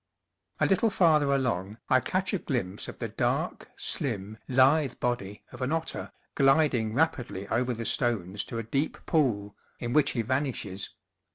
A 0.59 0.65
little 0.65 0.89
farther 0.89 1.31
along 1.31 1.77
I 1.87 1.99
catch 1.99 2.33
a 2.33 2.39
glimpse 2.39 2.87
of 2.87 2.97
the 2.97 3.07
dark, 3.07 3.69
slim, 3.75 4.39
lithe 4.47 4.95
body 4.99 5.43
of 5.51 5.61
an 5.61 5.71
otter, 5.71 6.11
glid 6.33 6.73
ing 6.73 6.95
rapidly 6.95 7.47
over 7.49 7.71
the 7.75 7.85
stones 7.85 8.43
to 8.45 8.57
a 8.57 8.63
deep 8.63 8.97
pool, 9.05 9.55
in 9.77 9.93
which 9.93 10.13
he 10.13 10.23
vanishes. 10.23 10.89